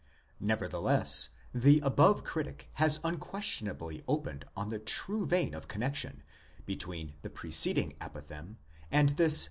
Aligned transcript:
Nevertheless, 0.39 1.29
the 1.53 1.79
above 1.81 2.23
critic 2.23 2.69
has 2.81 2.97
unquestionably 3.03 4.03
opened 4.07 4.45
on 4.57 4.69
the 4.69 4.79
true 4.79 5.27
vein 5.27 5.53
of 5.53 5.67
connexion 5.67 6.23
between 6.65 7.13
the 7.21 7.29
preceding 7.29 7.95
apothegm 8.01 8.55
and 8.89 9.09
this. 9.09 9.39